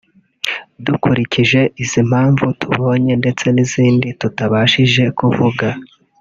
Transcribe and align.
Dukurikije 0.85 1.61
izi 1.83 2.01
mpamvu 2.09 2.45
tubonye 2.59 3.13
ndetse 3.21 3.45
n’izindi 3.55 4.07
tutabashije 4.19 5.03
kuvuga 5.19 5.67